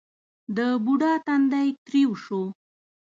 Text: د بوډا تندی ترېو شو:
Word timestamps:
د 0.57 0.59
بوډا 0.83 1.13
تندی 1.25 1.67
ترېو 1.85 2.11
شو: 2.23 2.41